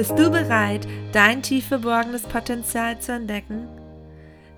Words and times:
Bist 0.00 0.18
du 0.18 0.30
bereit, 0.30 0.88
dein 1.12 1.42
tief 1.42 1.66
verborgenes 1.66 2.22
Potenzial 2.22 2.98
zu 3.00 3.12
entdecken? 3.12 3.68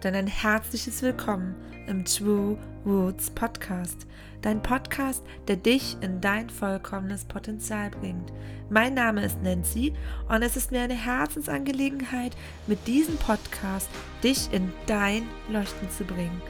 Dann 0.01 0.15
ein 0.15 0.29
herzliches 0.29 1.03
Willkommen 1.03 1.57
im 1.89 2.05
True 2.05 2.57
Roots 2.87 3.29
Podcast. 3.30 4.07
Dein 4.41 4.62
Podcast, 4.62 5.25
der 5.48 5.57
dich 5.57 5.97
in 6.01 6.20
dein 6.20 6.48
vollkommenes 6.48 7.25
Potenzial 7.25 7.91
bringt. 7.91 8.33
Mein 8.70 8.95
Name 8.95 9.25
ist 9.25 9.43
Nancy 9.43 9.93
und 10.29 10.43
es 10.43 10.57
ist 10.57 10.70
mir 10.70 10.83
eine 10.83 10.95
Herzensangelegenheit, 10.95 12.37
mit 12.69 12.87
diesem 12.87 13.16
Podcast 13.16 13.88
dich 14.23 14.48
in 14.52 14.73
dein 14.87 15.24
Leuchten 15.48 15.91
zu 15.91 16.05
bringen. 16.05 16.41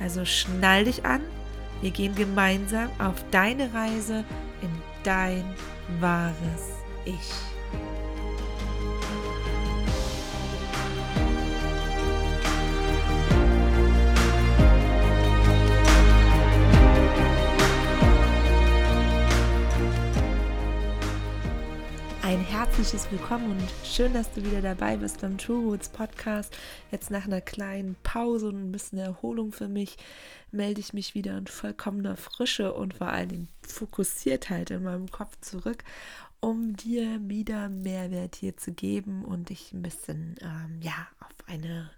Also 0.00 0.24
schnall 0.24 0.86
dich 0.86 1.04
an, 1.04 1.20
wir 1.82 1.92
gehen 1.92 2.16
gemeinsam 2.16 2.90
auf 2.98 3.24
deine 3.30 3.72
Reise 3.72 4.24
in 4.60 4.70
dein 5.04 5.44
wahres 6.00 6.66
Ich. 7.04 7.49
Herzliches 22.80 23.12
Willkommen 23.12 23.50
und 23.50 23.70
schön, 23.84 24.14
dass 24.14 24.32
du 24.32 24.42
wieder 24.42 24.62
dabei 24.62 24.96
bist 24.96 25.20
beim 25.20 25.36
True 25.36 25.66
Roots 25.66 25.90
Podcast. 25.90 26.56
Jetzt 26.90 27.10
nach 27.10 27.26
einer 27.26 27.42
kleinen 27.42 27.94
Pause 28.02 28.48
und 28.48 28.56
ein 28.56 28.72
bisschen 28.72 28.98
Erholung 28.98 29.52
für 29.52 29.68
mich 29.68 29.98
melde 30.50 30.80
ich 30.80 30.94
mich 30.94 31.14
wieder 31.14 31.36
in 31.36 31.46
vollkommener 31.46 32.16
Frische 32.16 32.72
und 32.72 32.94
vor 32.94 33.08
allen 33.08 33.28
Dingen 33.28 33.48
Fokussiertheit 33.68 34.70
in 34.70 34.84
meinem 34.84 35.10
Kopf 35.10 35.36
zurück, 35.42 35.84
um 36.40 36.74
dir 36.74 37.20
wieder 37.20 37.68
Mehrwert 37.68 38.36
hier 38.36 38.56
zu 38.56 38.72
geben 38.72 39.26
und 39.26 39.50
dich 39.50 39.74
ein 39.74 39.82
bisschen 39.82 40.36
ähm, 40.40 40.80
ja 40.80 41.06
auf 41.20 41.48
eine 41.48 41.90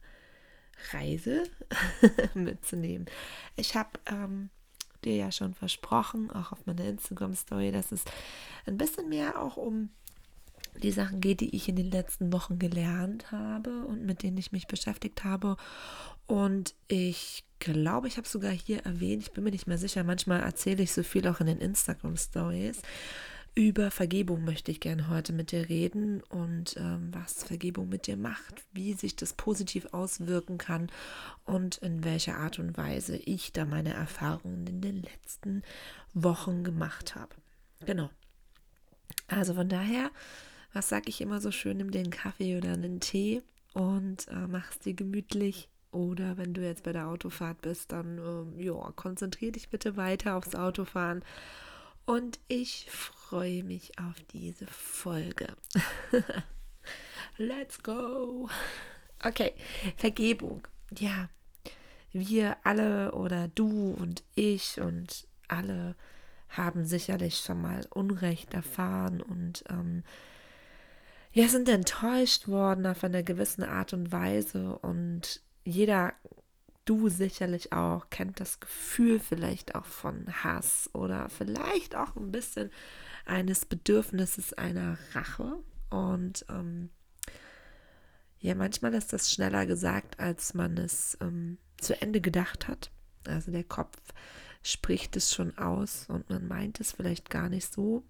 Reise 0.91 1.44
mitzunehmen. 2.34 3.06
Ich 3.55 3.77
habe 3.77 4.00
ähm, 4.06 4.50
dir 5.05 5.14
ja 5.14 5.30
schon 5.30 5.55
versprochen, 5.55 6.33
auch 6.33 6.50
auf 6.50 6.67
meiner 6.67 6.86
Instagram-Story, 6.86 7.70
dass 7.70 7.92
es 7.92 8.05
ein 8.67 8.78
bisschen 8.78 9.08
mehr 9.08 9.41
auch 9.41 9.56
um 9.56 9.91
die 10.78 10.92
Sachen 10.92 11.20
geht, 11.20 11.40
die 11.40 11.54
ich 11.54 11.68
in 11.68 11.76
den 11.76 11.90
letzten 11.90 12.32
Wochen 12.32 12.58
gelernt 12.58 13.30
habe 13.30 13.84
und 13.86 14.04
mit 14.04 14.22
denen 14.22 14.38
ich 14.38 14.52
mich 14.52 14.66
beschäftigt 14.66 15.24
habe. 15.24 15.56
Und 16.26 16.74
ich 16.88 17.44
glaube, 17.58 18.08
ich 18.08 18.16
habe 18.16 18.28
sogar 18.28 18.52
hier 18.52 18.84
erwähnt, 18.84 19.22
ich 19.22 19.32
bin 19.32 19.44
mir 19.44 19.50
nicht 19.50 19.66
mehr 19.66 19.78
sicher, 19.78 20.02
manchmal 20.04 20.40
erzähle 20.40 20.82
ich 20.82 20.92
so 20.92 21.02
viel 21.02 21.26
auch 21.28 21.40
in 21.40 21.46
den 21.46 21.58
Instagram 21.58 22.16
Stories. 22.16 22.80
Über 23.54 23.90
Vergebung 23.90 24.44
möchte 24.44 24.70
ich 24.70 24.80
gerne 24.80 25.10
heute 25.10 25.34
mit 25.34 25.52
dir 25.52 25.68
reden 25.68 26.22
und 26.22 26.74
ähm, 26.78 27.10
was 27.12 27.44
Vergebung 27.44 27.90
mit 27.90 28.06
dir 28.06 28.16
macht, 28.16 28.64
wie 28.72 28.94
sich 28.94 29.14
das 29.14 29.34
positiv 29.34 29.88
auswirken 29.92 30.56
kann 30.56 30.90
und 31.44 31.76
in 31.76 32.02
welcher 32.02 32.38
Art 32.38 32.58
und 32.58 32.78
Weise 32.78 33.14
ich 33.16 33.52
da 33.52 33.66
meine 33.66 33.92
Erfahrungen 33.92 34.66
in 34.66 34.80
den 34.80 35.02
letzten 35.02 35.62
Wochen 36.14 36.64
gemacht 36.64 37.14
habe. 37.14 37.34
Genau. 37.84 38.08
Also 39.28 39.52
von 39.52 39.68
daher 39.68 40.10
was 40.72 40.88
sage 40.88 41.08
ich 41.08 41.20
immer 41.20 41.40
so 41.40 41.50
schön, 41.50 41.76
nimm 41.76 41.90
dir 41.90 42.00
einen 42.00 42.10
Kaffee 42.10 42.56
oder 42.56 42.72
einen 42.72 43.00
Tee 43.00 43.42
und 43.74 44.28
äh, 44.28 44.46
mach 44.48 44.70
es 44.70 44.78
dir 44.80 44.94
gemütlich. 44.94 45.68
Oder 45.90 46.38
wenn 46.38 46.54
du 46.54 46.62
jetzt 46.62 46.84
bei 46.84 46.92
der 46.92 47.08
Autofahrt 47.08 47.60
bist, 47.60 47.92
dann 47.92 48.56
äh, 48.58 48.64
ja, 48.64 48.92
konzentriere 48.96 49.52
dich 49.52 49.68
bitte 49.68 49.96
weiter 49.96 50.36
aufs 50.36 50.55
Autofahren. 50.55 51.22
Und 52.06 52.40
ich 52.48 52.86
freue 52.90 53.62
mich 53.62 53.98
auf 53.98 54.16
diese 54.32 54.66
Folge. 54.66 55.48
Let's 57.36 57.82
go. 57.82 58.48
Okay, 59.22 59.52
Vergebung. 59.96 60.66
Ja, 60.98 61.28
wir 62.12 62.56
alle 62.64 63.12
oder 63.12 63.48
du 63.48 63.92
und 63.92 64.24
ich 64.34 64.80
und 64.80 65.27
alle 65.48 65.94
haben 66.48 66.84
sicherlich 66.84 67.38
schon 67.38 67.62
mal 67.62 67.86
Unrecht 67.90 68.52
erfahren 68.52 69.22
und 69.22 69.64
ähm, 69.70 70.02
ja, 71.32 71.48
sind 71.48 71.68
enttäuscht 71.68 72.48
worden 72.48 72.86
auf 72.86 73.04
eine 73.04 73.24
gewisse 73.24 73.68
Art 73.68 73.92
und 73.92 74.12
Weise 74.12 74.78
und 74.78 75.40
jeder, 75.64 76.12
du 76.84 77.08
sicherlich 77.08 77.72
auch, 77.72 78.10
kennt 78.10 78.40
das 78.40 78.60
Gefühl 78.60 79.20
vielleicht 79.20 79.74
auch 79.74 79.84
von 79.86 80.26
Hass 80.42 80.90
oder 80.92 81.28
vielleicht 81.28 81.94
auch 81.94 82.16
ein 82.16 82.32
bisschen 82.32 82.70
eines 83.24 83.64
Bedürfnisses 83.64 84.52
einer 84.52 84.98
Rache 85.14 85.58
und 85.90 86.44
ähm, 86.48 86.90
ja, 88.42 88.56
manchmal 88.56 88.92
ist 88.94 89.12
das 89.12 89.30
schneller 89.30 89.66
gesagt, 89.66 90.18
als 90.18 90.52
man 90.52 90.76
es 90.76 91.16
ähm, 91.20 91.58
zu 91.80 92.00
Ende 92.02 92.20
gedacht 92.20 92.66
hat. 92.66 92.90
Also 93.24 93.52
der 93.52 93.62
Kopf 93.62 93.96
spricht 94.64 95.16
es 95.16 95.32
schon 95.32 95.56
aus 95.58 96.06
und 96.08 96.28
man 96.28 96.48
meint 96.48 96.80
es 96.80 96.90
vielleicht 96.90 97.30
gar 97.30 97.48
nicht 97.48 97.72
so. 97.72 98.02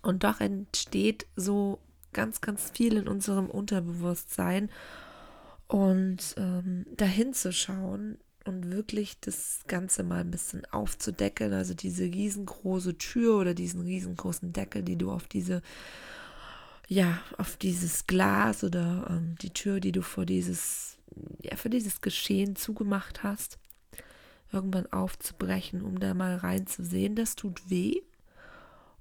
Und 0.00 0.22
doch 0.22 0.40
entsteht 0.40 1.26
so 1.34 1.80
ganz, 2.12 2.40
ganz 2.40 2.70
viel 2.70 2.96
in 2.96 3.08
unserem 3.08 3.48
Unterbewusstsein. 3.48 4.70
Und 5.66 6.34
ähm, 6.36 6.86
dahin 6.96 7.32
zu 7.32 7.52
schauen 7.52 8.18
und 8.44 8.70
wirklich 8.70 9.20
das 9.20 9.60
Ganze 9.66 10.02
mal 10.02 10.20
ein 10.20 10.30
bisschen 10.30 10.64
aufzudecken, 10.66 11.52
also 11.52 11.74
diese 11.74 12.04
riesengroße 12.04 12.98
Tür 12.98 13.38
oder 13.38 13.54
diesen 13.54 13.82
riesengroßen 13.82 14.52
Deckel, 14.52 14.82
die 14.82 14.96
du 14.96 15.10
auf 15.10 15.28
diese, 15.28 15.62
ja, 16.88 17.20
auf 17.38 17.56
dieses 17.56 18.06
Glas 18.06 18.64
oder 18.64 19.06
ähm, 19.10 19.36
die 19.40 19.52
Tür, 19.52 19.80
die 19.80 19.92
du 19.92 20.02
vor 20.02 20.26
dieses, 20.26 20.98
ja, 21.42 21.56
für 21.56 21.70
dieses 21.70 22.00
Geschehen 22.00 22.56
zugemacht 22.56 23.22
hast, 23.22 23.58
irgendwann 24.50 24.92
aufzubrechen, 24.92 25.82
um 25.82 25.98
da 26.00 26.14
mal 26.14 26.36
reinzusehen, 26.36 27.16
das 27.16 27.36
tut 27.36 27.70
weh. 27.70 28.02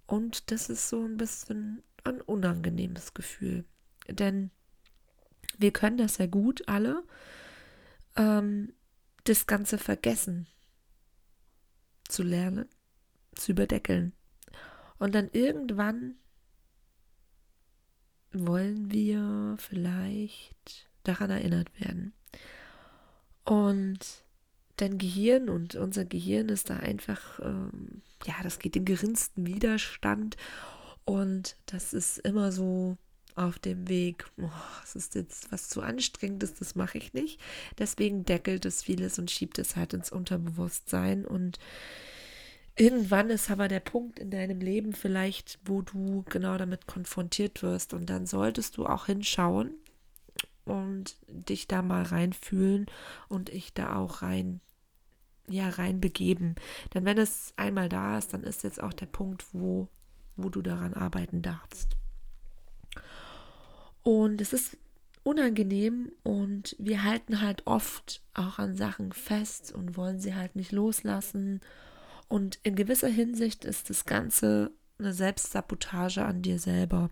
Und 0.05 0.51
das 0.51 0.69
ist 0.69 0.89
so 0.89 1.03
ein 1.03 1.17
bisschen 1.17 1.81
ein 2.03 2.21
unangenehmes 2.21 3.13
Gefühl. 3.13 3.65
Denn 4.07 4.51
wir 5.57 5.71
können 5.71 5.97
das 5.97 6.17
ja 6.17 6.25
gut 6.25 6.67
alle, 6.67 7.03
ähm, 8.15 8.73
das 9.23 9.47
Ganze 9.47 9.77
vergessen 9.77 10.47
zu 12.07 12.23
lernen, 12.23 12.67
zu 13.33 13.51
überdeckeln. 13.51 14.13
Und 14.97 15.15
dann 15.15 15.29
irgendwann 15.31 16.15
wollen 18.33 18.91
wir 18.91 19.55
vielleicht 19.57 20.89
daran 21.03 21.29
erinnert 21.29 21.79
werden. 21.79 22.13
Und 23.43 24.23
dein 24.77 24.97
Gehirn 24.97 25.49
und 25.49 25.75
unser 25.75 26.05
Gehirn 26.05 26.49
ist 26.49 26.69
da 26.69 26.77
einfach, 26.77 27.39
ähm, 27.39 28.01
ja, 28.25 28.35
das 28.43 28.59
geht 28.59 28.75
den 28.75 28.85
geringsten 28.85 29.45
Widerstand 29.45 30.37
und 31.05 31.55
das 31.65 31.93
ist 31.93 32.19
immer 32.19 32.51
so 32.51 32.97
auf 33.35 33.59
dem 33.59 33.87
Weg, 33.87 34.25
es 34.83 34.95
ist 34.95 35.15
jetzt 35.15 35.51
was 35.51 35.69
zu 35.69 35.81
anstrengendes, 35.81 36.53
das 36.53 36.75
mache 36.75 36.97
ich 36.97 37.13
nicht. 37.13 37.39
Deswegen 37.77 38.25
deckelt 38.25 38.65
es 38.65 38.83
vieles 38.83 39.19
und 39.19 39.31
schiebt 39.31 39.57
es 39.59 39.75
halt 39.75 39.93
ins 39.93 40.11
Unterbewusstsein. 40.11 41.25
Und 41.25 41.59
irgendwann 42.75 43.29
ist 43.29 43.49
aber 43.49 43.67
der 43.67 43.79
Punkt 43.79 44.19
in 44.19 44.31
deinem 44.31 44.59
Leben 44.59 44.93
vielleicht, 44.93 45.59
wo 45.65 45.81
du 45.81 46.23
genau 46.29 46.57
damit 46.57 46.87
konfrontiert 46.87 47.63
wirst. 47.63 47.93
Und 47.93 48.09
dann 48.09 48.25
solltest 48.25 48.77
du 48.77 48.85
auch 48.85 49.05
hinschauen 49.05 49.71
und 50.65 51.15
dich 51.27 51.67
da 51.67 51.81
mal 51.81 52.03
reinfühlen 52.03 52.85
und 53.27 53.49
ich 53.49 53.73
da 53.73 53.95
auch 53.95 54.21
rein 54.21 54.61
ja 55.47 55.69
reinbegeben. 55.69 56.55
Denn 56.93 57.05
wenn 57.05 57.17
es 57.17 57.53
einmal 57.57 57.89
da 57.89 58.17
ist, 58.17 58.33
dann 58.33 58.43
ist 58.43 58.63
jetzt 58.63 58.81
auch 58.81 58.93
der 58.93 59.07
Punkt, 59.07 59.45
wo 59.53 59.89
wo 60.43 60.49
du 60.49 60.61
daran 60.61 60.93
arbeiten 60.93 61.41
darfst. 61.41 61.95
Und 64.03 64.41
es 64.41 64.53
ist 64.53 64.77
unangenehm 65.23 66.11
und 66.23 66.75
wir 66.79 67.03
halten 67.03 67.41
halt 67.41 67.67
oft 67.67 68.21
auch 68.33 68.57
an 68.57 68.75
Sachen 68.75 69.11
fest 69.11 69.71
und 69.71 69.95
wollen 69.95 70.19
sie 70.19 70.35
halt 70.35 70.55
nicht 70.55 70.71
loslassen. 70.71 71.61
Und 72.27 72.59
in 72.63 72.75
gewisser 72.75 73.09
Hinsicht 73.09 73.65
ist 73.65 73.89
das 73.89 74.05
Ganze 74.05 74.71
eine 74.97 75.13
Selbstsabotage 75.13 76.23
an 76.23 76.41
dir 76.41 76.59
selber. 76.59 77.09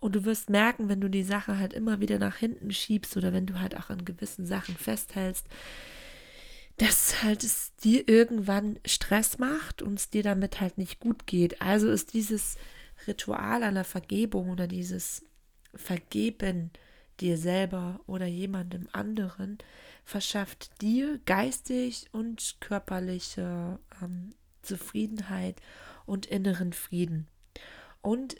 Und 0.00 0.16
du 0.16 0.24
wirst 0.24 0.50
merken, 0.50 0.88
wenn 0.88 1.00
du 1.00 1.08
die 1.08 1.22
Sache 1.22 1.58
halt 1.58 1.72
immer 1.72 2.00
wieder 2.00 2.18
nach 2.18 2.36
hinten 2.36 2.70
schiebst 2.70 3.16
oder 3.16 3.32
wenn 3.32 3.46
du 3.46 3.60
halt 3.60 3.76
auch 3.76 3.90
an 3.90 4.04
gewissen 4.04 4.44
Sachen 4.44 4.76
festhältst, 4.76 5.46
dass 6.76 7.22
halt 7.22 7.44
es 7.44 7.74
dir 7.76 8.08
irgendwann 8.08 8.78
Stress 8.84 9.38
macht 9.38 9.82
und 9.82 9.98
es 9.98 10.10
dir 10.10 10.22
damit 10.22 10.60
halt 10.60 10.78
nicht 10.78 10.98
gut 11.00 11.26
geht. 11.26 11.62
Also 11.62 11.88
ist 11.88 12.14
dieses 12.14 12.56
Ritual 13.06 13.62
einer 13.62 13.84
Vergebung 13.84 14.50
oder 14.50 14.66
dieses 14.66 15.24
Vergeben 15.74 16.70
dir 17.20 17.38
selber 17.38 18.00
oder 18.06 18.26
jemandem 18.26 18.88
anderen 18.92 19.58
verschafft 20.04 20.80
dir 20.82 21.20
geistig 21.26 22.08
und 22.12 22.56
körperliche 22.60 23.78
ähm, 24.02 24.34
Zufriedenheit 24.62 25.60
und 26.06 26.26
inneren 26.26 26.72
Frieden. 26.72 27.28
Und 28.02 28.36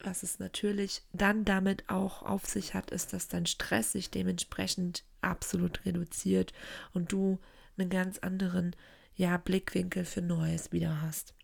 was 0.00 0.22
es 0.22 0.38
natürlich 0.38 1.02
dann 1.12 1.44
damit 1.44 1.88
auch 1.88 2.22
auf 2.22 2.46
sich 2.46 2.74
hat, 2.74 2.90
ist, 2.90 3.12
dass 3.12 3.28
dein 3.28 3.46
Stress 3.46 3.92
sich 3.92 4.10
dementsprechend 4.10 5.04
absolut 5.20 5.84
reduziert 5.84 6.52
und 6.92 7.10
du 7.10 7.38
einen 7.78 7.90
ganz 7.90 8.18
anderen 8.18 8.74
ja, 9.14 9.36
Blickwinkel 9.36 10.04
für 10.04 10.22
Neues 10.22 10.72
wieder 10.72 11.02
hast. 11.02 11.34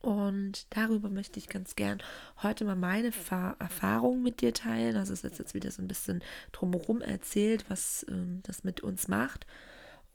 Und 0.00 0.66
darüber 0.70 1.08
möchte 1.08 1.38
ich 1.38 1.48
ganz 1.48 1.74
gern 1.74 2.02
heute 2.42 2.64
mal 2.64 2.76
meine 2.76 3.12
Fa 3.12 3.56
Erfahrungen 3.58 4.22
mit 4.22 4.40
dir 4.40 4.54
teilen. 4.54 4.96
Also 4.96 5.12
es 5.12 5.24
ist 5.24 5.38
jetzt 5.38 5.54
wieder 5.54 5.70
so 5.70 5.82
ein 5.82 5.88
bisschen 5.88 6.22
drumherum 6.52 7.00
erzählt, 7.00 7.64
was 7.68 8.06
ähm, 8.08 8.40
das 8.44 8.62
mit 8.62 8.82
uns 8.82 9.08
macht 9.08 9.46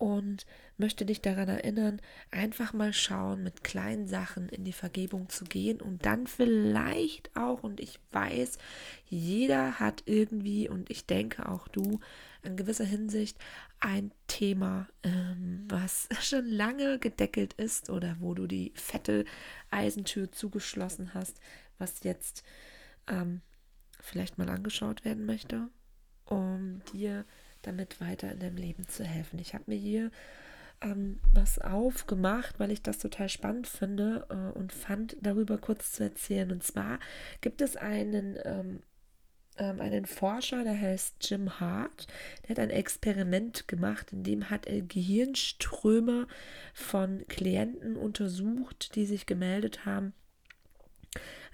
und 0.02 0.48
möchte 0.78 1.06
dich 1.06 1.22
daran 1.22 1.48
erinnern, 1.48 2.02
einfach 2.32 2.74
mal 2.74 2.92
schauen, 2.92 3.44
mit 3.44 3.64
kleinen 3.64 4.08
Sachen 4.08 4.50
in 4.50 4.64
die 4.64 4.74
Vergebung 4.74 5.30
zu 5.30 5.46
gehen 5.46 5.80
und 5.80 6.08
dann 6.08 6.26
vielleicht 6.26 7.30
auch, 7.38 7.62
und 7.62 7.80
ich 7.80 8.00
weiß, 8.12 8.58
jeder 9.06 9.80
hat 9.80 10.02
irgendwie, 10.08 10.68
und 10.68 10.90
ich 10.90 11.06
denke 11.06 11.48
auch 11.48 11.68
du, 11.68 12.00
in 12.42 12.58
gewisser 12.58 12.84
Hinsicht 12.84 13.38
ein 13.80 14.12
Thema, 14.26 14.88
ähm, 15.04 15.66
was 15.70 16.10
schon 16.20 16.48
lange 16.48 16.98
gedeckelt 16.98 17.54
ist 17.54 17.92
oder 17.92 18.18
wo 18.20 18.34
du 18.34 18.48
die 18.48 18.74
fette 18.74 19.24
Eisentür 19.70 20.32
zugeschlossen 20.32 21.14
hast, 21.14 21.40
was 21.78 22.04
jetzt 22.04 22.44
ähm, 23.06 23.42
vielleicht 24.00 24.40
mal 24.40 24.50
angeschaut 24.50 25.06
werden 25.06 25.28
möchte, 25.28 25.70
um 26.26 26.82
dir 26.92 27.24
damit 27.62 28.02
weiter 28.02 28.32
in 28.32 28.40
deinem 28.40 28.58
Leben 28.58 28.88
zu 28.88 29.04
helfen. 29.04 29.40
Ich 29.40 29.54
habe 29.54 29.66
mir 29.68 29.78
hier 29.78 30.12
ähm, 30.82 31.20
was 31.34 31.60
aufgemacht, 31.60 32.60
weil 32.60 32.72
ich 32.72 32.82
das 32.82 32.98
total 32.98 33.30
spannend 33.30 33.68
finde 33.68 34.26
äh, 34.30 34.58
und 34.58 34.74
fand, 34.74 35.16
darüber 35.22 35.58
kurz 35.58 35.94
zu 35.94 36.04
erzählen. 36.04 36.52
Und 36.52 36.64
zwar 36.64 37.00
gibt 37.42 37.62
es 37.62 37.78
einen, 37.78 38.38
ähm, 38.44 38.80
ähm, 39.58 39.80
einen 39.80 40.06
Forscher, 40.06 40.64
der 40.64 40.80
heißt 40.80 41.18
Jim 41.30 41.60
Hart, 41.60 42.08
der 42.44 42.52
hat 42.52 42.60
ein 42.60 42.70
Experiment 42.70 43.68
gemacht, 43.68 44.12
in 44.12 44.24
dem 44.24 44.50
hat 44.50 44.66
er 44.66 44.82
Gehirnströme 44.82 46.28
von 46.74 47.26
Klienten 47.28 47.96
untersucht, 47.96 48.96
die 48.96 49.06
sich 49.06 49.26
gemeldet 49.26 49.86
haben 49.86 50.14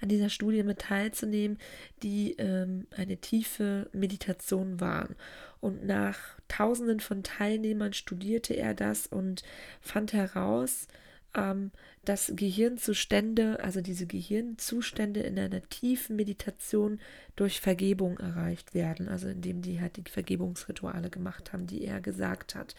an 0.00 0.08
dieser 0.08 0.28
Studie 0.28 0.62
mit 0.62 0.80
teilzunehmen, 0.80 1.58
die 2.02 2.32
ähm, 2.38 2.86
eine 2.96 3.16
tiefe 3.16 3.90
Meditation 3.92 4.80
waren. 4.80 5.16
Und 5.60 5.84
nach 5.84 6.18
Tausenden 6.46 7.00
von 7.00 7.22
Teilnehmern 7.22 7.92
studierte 7.92 8.54
er 8.54 8.74
das 8.74 9.06
und 9.06 9.42
fand 9.80 10.12
heraus, 10.12 10.86
ähm, 11.34 11.72
dass 12.04 12.32
Gehirnzustände, 12.34 13.62
also 13.62 13.80
diese 13.80 14.06
Gehirnzustände 14.06 15.20
in 15.20 15.38
einer 15.38 15.68
tiefen 15.68 16.16
Meditation 16.16 17.00
durch 17.36 17.60
Vergebung 17.60 18.18
erreicht 18.18 18.74
werden, 18.74 19.08
also 19.08 19.28
indem 19.28 19.60
die 19.60 19.80
halt 19.80 19.96
die 19.96 20.10
Vergebungsrituale 20.10 21.10
gemacht 21.10 21.52
haben, 21.52 21.66
die 21.66 21.84
er 21.84 22.00
gesagt 22.00 22.54
hat. 22.54 22.74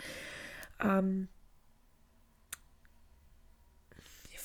Ähm, 0.82 1.28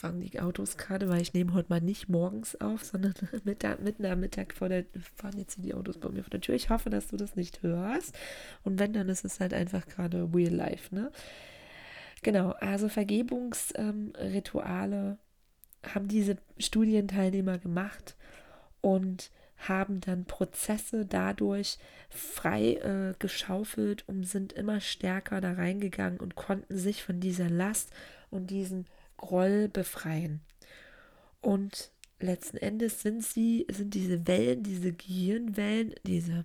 fahren 0.04 0.20
die 0.20 0.38
Autos 0.38 0.76
gerade, 0.76 1.08
weil 1.08 1.22
ich 1.22 1.32
nehme 1.32 1.54
heute 1.54 1.70
mal 1.70 1.80
nicht 1.80 2.10
morgens 2.10 2.60
auf, 2.60 2.84
sondern 2.84 3.14
Mittag, 3.44 3.80
mitten 3.80 4.04
am 4.04 4.20
Mittag 4.20 4.52
vor 4.52 4.68
der, 4.68 4.84
fahren 5.16 5.38
jetzt 5.38 5.54
hier 5.54 5.64
die 5.64 5.72
Autos 5.72 5.96
bei 5.96 6.10
mir 6.10 6.22
vor 6.22 6.30
der 6.30 6.42
Tür. 6.42 6.54
Ich 6.54 6.68
hoffe, 6.68 6.90
dass 6.90 7.08
du 7.08 7.16
das 7.16 7.36
nicht 7.36 7.62
hörst. 7.62 8.14
Und 8.64 8.78
wenn, 8.78 8.92
dann 8.92 9.08
ist 9.08 9.24
es 9.24 9.40
halt 9.40 9.54
einfach 9.54 9.86
gerade 9.86 10.28
real 10.34 10.52
life, 10.52 10.94
ne? 10.94 11.10
Genau, 12.22 12.50
also 12.60 12.90
Vergebungsrituale 12.90 14.96
ähm, 14.96 15.16
haben 15.94 16.08
diese 16.08 16.36
Studienteilnehmer 16.58 17.56
gemacht 17.58 18.14
und 18.82 19.30
haben 19.56 20.00
dann 20.00 20.26
Prozesse 20.26 21.06
dadurch 21.06 21.78
frei 22.10 22.74
äh, 22.74 23.14
geschaufelt 23.18 24.06
und 24.06 24.24
sind 24.24 24.52
immer 24.52 24.80
stärker 24.80 25.40
da 25.40 25.52
reingegangen 25.52 26.20
und 26.20 26.34
konnten 26.34 26.76
sich 26.76 27.02
von 27.02 27.20
dieser 27.20 27.48
Last 27.48 27.90
und 28.30 28.50
diesen 28.50 28.84
Groll 29.25 29.69
befreien. 29.69 30.43
Und 31.41 31.93
letzten 32.21 32.59
Endes 32.59 33.00
sind 33.00 33.25
sie, 33.25 33.67
sind 33.71 33.94
diese 33.94 34.26
Wellen, 34.26 34.62
diese 34.62 34.93
Gehirnwellen, 34.93 35.94
diese, 36.06 36.44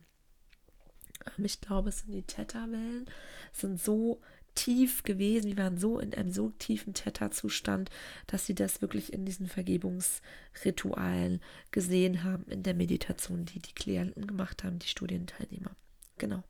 ähm, 1.38 1.44
ich 1.44 1.60
glaube, 1.60 1.90
es 1.90 2.00
sind 2.00 2.14
die 2.14 2.24
Theta-Wellen, 2.24 3.06
sind 3.52 3.82
so 3.82 4.22
tief 4.56 5.04
gewesen, 5.04 5.48
die 5.48 5.58
waren 5.58 5.78
so 5.78 6.00
in 6.00 6.14
einem 6.14 6.32
so 6.32 6.52
tiefen 6.52 6.94
Theta-Zustand, 6.94 7.90
dass 8.28 8.46
sie 8.46 8.56
das 8.56 8.82
wirklich 8.82 9.12
in 9.12 9.26
diesen 9.26 9.48
Vergebungsritualen 9.48 11.42
gesehen 11.72 12.24
haben, 12.24 12.46
in 12.46 12.64
der 12.64 12.76
Meditation, 12.76 13.44
die 13.44 13.60
die 13.60 13.74
Klienten 13.74 14.26
gemacht 14.26 14.64
haben, 14.64 14.80
die 14.80 14.88
Studienteilnehmer. 14.88 15.76
Genau. 16.18 16.44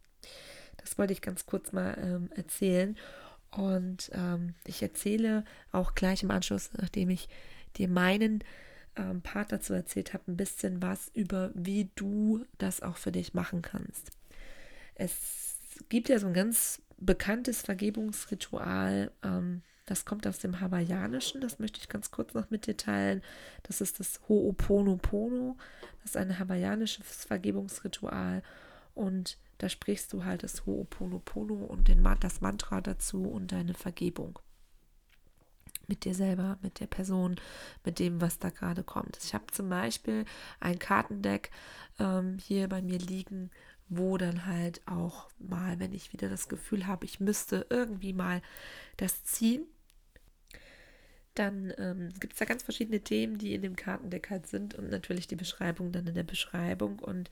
Das 0.77 0.99
wollte 0.99 1.13
ich 1.13 1.21
ganz 1.21 1.47
kurz 1.47 1.71
mal 1.71 1.97
ähm, 1.99 2.29
erzählen. 2.35 2.95
Und 3.51 4.11
ähm, 4.13 4.53
ich 4.65 4.81
erzähle 4.81 5.43
auch 5.71 5.95
gleich 5.95 6.23
im 6.23 6.31
Anschluss, 6.31 6.69
nachdem 6.77 7.09
ich 7.09 7.27
dir 7.77 7.87
meinen 7.87 8.43
ähm, 8.95 9.21
Part 9.21 9.51
dazu 9.51 9.73
erzählt 9.73 10.13
habe, 10.13 10.31
ein 10.31 10.37
bisschen 10.37 10.81
was 10.81 11.09
über, 11.13 11.51
wie 11.53 11.89
du 11.95 12.45
das 12.57 12.81
auch 12.81 12.97
für 12.97 13.11
dich 13.11 13.33
machen 13.33 13.61
kannst. 13.61 14.11
Es 14.95 15.57
gibt 15.89 16.09
ja 16.09 16.19
so 16.19 16.27
ein 16.27 16.33
ganz 16.33 16.81
bekanntes 16.97 17.61
Vergebungsritual, 17.61 19.11
ähm, 19.23 19.61
das 19.85 20.05
kommt 20.05 20.27
aus 20.27 20.37
dem 20.37 20.59
Hawaiianischen, 20.59 21.41
das 21.41 21.57
möchte 21.57 21.79
ich 21.79 21.89
ganz 21.89 22.11
kurz 22.11 22.35
noch 22.35 22.51
mit 22.51 22.67
dir 22.67 22.77
teilen. 22.77 23.23
Das 23.63 23.81
ist 23.81 23.99
das 23.99 24.19
Ho'oponopono, 24.29 25.55
das 26.01 26.11
ist 26.11 26.17
ein 26.17 26.37
hawaiianisches 26.37 27.25
Vergebungsritual 27.25 28.43
und 28.99 29.37
da 29.59 29.69
sprichst 29.69 30.11
du 30.11 30.25
halt 30.25 30.43
das 30.43 30.65
Ho'oponopono 30.65 31.53
und 31.53 31.87
den, 31.87 32.03
das 32.19 32.41
Mantra 32.41 32.81
dazu 32.81 33.23
und 33.23 33.53
deine 33.53 33.73
Vergebung. 33.73 34.39
Mit 35.87 36.03
dir 36.03 36.13
selber, 36.13 36.57
mit 36.61 36.81
der 36.81 36.87
Person, 36.87 37.37
mit 37.85 37.97
dem, 37.99 38.19
was 38.19 38.39
da 38.39 38.49
gerade 38.49 38.83
kommt. 38.83 39.17
Ich 39.23 39.33
habe 39.33 39.47
zum 39.47 39.69
Beispiel 39.69 40.25
ein 40.59 40.79
Kartendeck 40.79 41.49
ähm, 41.97 42.37
hier 42.39 42.67
bei 42.67 42.81
mir 42.81 42.99
liegen, 42.99 43.51
wo 43.87 44.17
dann 44.17 44.45
halt 44.45 44.81
auch 44.85 45.29
mal, 45.39 45.79
wenn 45.79 45.93
ich 45.93 46.11
wieder 46.11 46.27
das 46.27 46.49
Gefühl 46.49 46.85
habe, 46.85 47.05
ich 47.05 47.21
müsste 47.21 47.65
irgendwie 47.69 48.13
mal 48.13 48.41
das 48.97 49.23
ziehen, 49.23 49.65
dann 51.35 51.73
ähm, 51.77 52.13
gibt 52.19 52.33
es 52.33 52.39
da 52.39 52.45
ganz 52.45 52.63
verschiedene 52.63 52.99
Themen, 52.99 53.37
die 53.37 53.53
in 53.53 53.61
dem 53.61 53.77
Kartendeck 53.77 54.29
halt 54.29 54.45
sind 54.47 54.75
und 54.75 54.89
natürlich 54.89 55.27
die 55.27 55.37
Beschreibung 55.37 55.93
dann 55.93 56.05
in 56.05 56.15
der 56.15 56.23
Beschreibung. 56.23 56.99
Und 56.99 57.29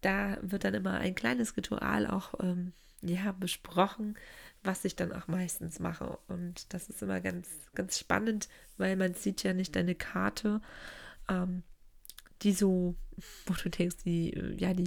da 0.00 0.38
wird 0.42 0.64
dann 0.64 0.74
immer 0.74 0.94
ein 0.94 1.14
kleines 1.14 1.56
Ritual 1.56 2.06
auch 2.06 2.34
ähm, 2.40 2.72
ja, 3.02 3.32
besprochen, 3.32 4.16
was 4.62 4.84
ich 4.84 4.96
dann 4.96 5.12
auch 5.12 5.28
meistens 5.28 5.78
mache. 5.78 6.18
Und 6.28 6.72
das 6.72 6.88
ist 6.88 7.02
immer 7.02 7.20
ganz, 7.20 7.48
ganz 7.74 7.98
spannend, 7.98 8.48
weil 8.76 8.96
man 8.96 9.14
sieht 9.14 9.42
ja 9.42 9.54
nicht 9.54 9.74
deine 9.76 9.94
Karte, 9.94 10.60
ähm, 11.28 11.62
die 12.42 12.52
so, 12.52 12.94
wo 13.46 13.54
du 13.54 13.68
denkst, 13.68 13.98
die, 14.04 14.30
ja, 14.58 14.74
die, 14.74 14.84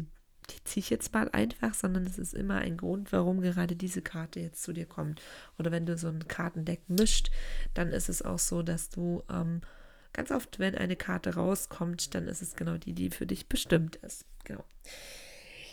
die 0.50 0.63
ziehe 0.63 0.82
ich 0.82 0.89
jetzt 0.89 1.13
mal 1.13 1.29
einfach, 1.32 1.74
sondern 1.74 2.05
es 2.05 2.17
ist 2.17 2.34
immer 2.34 2.58
ein 2.58 2.77
Grund, 2.77 3.12
warum 3.12 3.41
gerade 3.41 3.75
diese 3.75 4.01
Karte 4.01 4.39
jetzt 4.39 4.63
zu 4.63 4.74
dir 4.74 4.86
kommt. 4.86 5.22
Oder 5.58 5.72
wenn 5.72 5.86
du 5.86 5.98
so 5.98 6.08
ein 6.08 6.27
Kartendeck 6.27 6.82
mischt, 6.89 7.32
dann 7.74 7.89
ist 7.89 8.10
es 8.10 8.22
auch 8.22 8.39
so, 8.39 8.63
dass 8.63 8.89
du 8.89 9.24
ähm, 9.29 9.62
ganz 10.13 10.32
oft, 10.32 10.60
wenn 10.60 10.75
eine 10.75 10.96
Karte 10.96 11.36
rauskommt, 11.36 12.15
dann 12.15 12.27
ist 12.27 12.41
es 12.41 12.55
genau 12.55 12.77
die, 12.77 12.93
die 12.93 13.10
für 13.10 13.25
dich 13.25 13.48
bestimmt 13.48 13.98
ist. 13.98 14.25
Genau. 14.43 14.63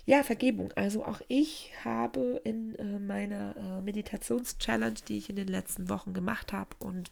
Ja, 0.06 0.23
Vergebung. 0.23 0.73
Also 0.73 1.04
auch 1.04 1.20
ich 1.28 1.73
habe 1.85 2.40
in 2.44 2.75
äh, 2.76 2.99
meiner 2.99 3.54
äh, 3.56 3.80
Meditations-Challenge, 3.82 4.99
die 5.06 5.18
ich 5.18 5.30
in 5.30 5.37
den 5.37 5.49
letzten 5.49 5.88
Wochen 5.88 6.14
gemacht 6.14 6.52
habe 6.52 6.70
und 6.78 7.11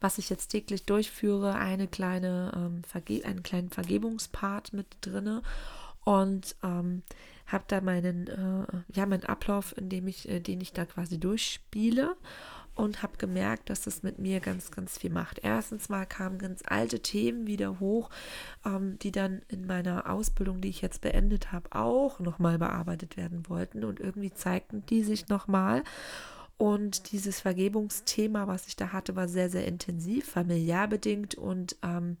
was 0.00 0.18
ich 0.18 0.28
jetzt 0.28 0.48
täglich 0.48 0.84
durchführe, 0.84 1.54
eine 1.54 1.88
kleine, 1.88 2.52
ähm, 2.54 2.84
Verge 2.84 3.24
einen 3.24 3.42
kleinen 3.42 3.70
Vergebungspart 3.70 4.72
mit 4.72 4.86
drinne 5.00 5.42
und 6.04 6.56
ähm, 6.62 7.02
habe 7.46 7.64
da 7.68 7.80
meinen, 7.80 8.26
äh, 8.26 8.82
ja, 8.92 9.06
meinen 9.06 9.24
Ablauf, 9.24 9.76
in 9.76 9.88
dem 9.88 10.06
ich, 10.06 10.28
äh, 10.28 10.40
den 10.40 10.60
ich 10.60 10.72
da 10.72 10.84
quasi 10.84 11.18
durchspiele 11.18 12.16
und 12.74 13.02
habe 13.02 13.16
gemerkt, 13.16 13.70
dass 13.70 13.82
das 13.82 14.02
mit 14.02 14.18
mir 14.18 14.40
ganz, 14.40 14.70
ganz 14.70 14.98
viel 14.98 15.10
macht. 15.10 15.40
Erstens 15.42 15.88
mal 15.88 16.06
kamen 16.06 16.38
ganz 16.38 16.62
alte 16.66 17.00
Themen 17.00 17.46
wieder 17.46 17.78
hoch, 17.80 18.10
ähm, 18.64 18.98
die 19.00 19.12
dann 19.12 19.42
in 19.48 19.66
meiner 19.66 20.10
Ausbildung, 20.10 20.60
die 20.60 20.68
ich 20.68 20.82
jetzt 20.82 21.00
beendet 21.00 21.52
habe, 21.52 21.70
auch 21.72 22.18
nochmal 22.18 22.58
bearbeitet 22.58 23.16
werden 23.16 23.48
wollten 23.48 23.84
und 23.84 24.00
irgendwie 24.00 24.32
zeigten 24.32 24.84
die 24.86 25.04
sich 25.04 25.28
nochmal. 25.28 25.84
Und 26.56 27.12
dieses 27.12 27.40
Vergebungsthema, 27.40 28.46
was 28.46 28.66
ich 28.66 28.76
da 28.76 28.92
hatte, 28.92 29.16
war 29.16 29.28
sehr, 29.28 29.50
sehr 29.50 29.66
intensiv, 29.66 30.28
familiär 30.30 30.86
bedingt 30.86 31.34
und 31.34 31.76
ähm, 31.82 32.16